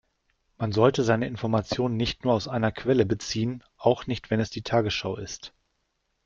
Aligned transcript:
Man 0.57 0.71
sollte 0.71 1.03
seine 1.03 1.27
Informationen 1.27 1.95
nicht 1.95 2.23
nur 2.23 2.33
aus 2.33 2.47
einer 2.47 2.71
Quelle 2.71 3.05
beziehen, 3.05 3.63
auch 3.77 4.07
nicht 4.07 4.31
wenn 4.31 4.39
es 4.39 4.49
die 4.49 4.63
Tagesschau 4.63 5.15
ist. 5.15 5.53